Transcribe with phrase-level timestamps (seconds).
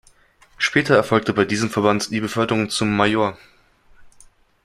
[0.57, 3.37] Später erfolgte bei diesem Verband die Beförderung zum Major.